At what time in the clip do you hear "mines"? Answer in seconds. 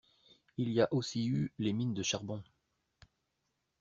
1.73-1.93